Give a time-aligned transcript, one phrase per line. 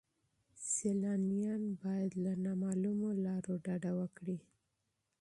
[0.73, 4.37] سیلانیان باید له نامعلومو لارو ډډه وکړي.